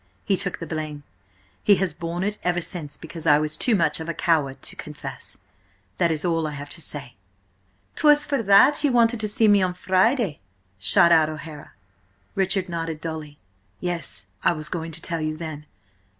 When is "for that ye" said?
8.25-8.89